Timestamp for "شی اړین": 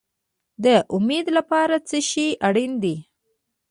2.09-2.71